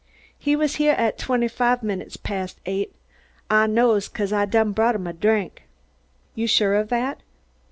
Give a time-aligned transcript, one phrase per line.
[0.35, 2.95] "He was heah at twenty fahv minutes past eight,
[3.51, 5.61] Ah knows, cause Ah done brought him a drink."
[6.33, 7.21] "You're sure of that?"